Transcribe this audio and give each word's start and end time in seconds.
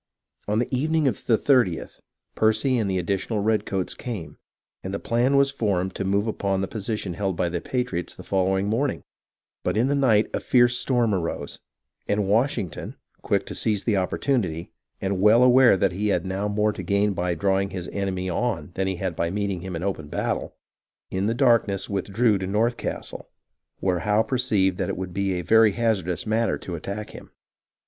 On 0.47 0.57
the 0.57 0.75
evening 0.75 1.07
of 1.07 1.23
the 1.27 1.37
30th 1.37 1.99
Percy 2.33 2.79
and 2.79 2.89
the 2.89 2.97
additional 2.97 3.41
redcoats 3.43 3.93
came, 3.93 4.39
and 4.83 4.95
the 4.95 4.99
plan 4.99 5.37
was 5.37 5.51
formed 5.51 5.93
to 5.93 6.03
move 6.03 6.25
upon 6.25 6.61
the 6.61 6.67
position 6.67 7.13
held 7.13 7.35
by 7.35 7.49
the 7.49 7.61
patriots 7.61 8.15
the 8.15 8.23
following 8.23 8.65
morning; 8.65 9.03
but 9.63 9.77
in 9.77 9.89
the 9.89 9.93
night 9.93 10.27
a 10.33 10.39
fierce 10.39 10.75
storm 10.75 11.13
arose, 11.13 11.59
and 12.07 12.27
Washington, 12.27 12.95
quick 13.21 13.45
to 13.45 13.53
seize 13.53 13.83
the 13.83 13.93
oppor 13.93 14.17
tunity, 14.19 14.69
and 14.99 15.21
well 15.21 15.43
aware 15.43 15.77
that 15.77 15.91
he 15.91 16.07
had 16.07 16.25
now 16.25 16.47
more 16.47 16.73
to 16.73 16.81
gain 16.81 17.13
by 17.13 17.35
drawing 17.35 17.69
his 17.69 17.87
enemy 17.89 18.27
on 18.27 18.71
than 18.73 18.87
he 18.87 18.95
had 18.95 19.15
by 19.15 19.29
meeting 19.29 19.61
him 19.61 19.75
in 19.75 19.83
open 19.83 20.07
battle, 20.07 20.55
in 21.11 21.27
the 21.27 21.35
darkness 21.35 21.87
withdrew 21.91 22.39
to 22.39 22.47
North 22.47 22.75
Castle, 22.75 23.29
where 23.81 23.99
Howe 23.99 24.23
perceived 24.23 24.79
that 24.79 24.89
it 24.89 24.97
would 24.97 25.13
be 25.13 25.33
a 25.33 25.43
very 25.43 25.73
hazardous 25.73 26.25
matter 26.25 26.57
to 26.57 26.73
attack 26.73 27.11
him. 27.11 27.29